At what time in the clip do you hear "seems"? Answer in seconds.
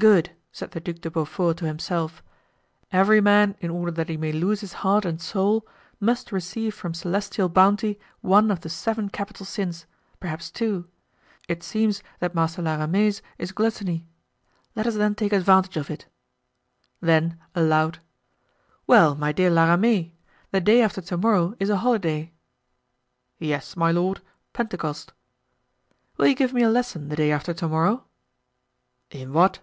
11.64-12.00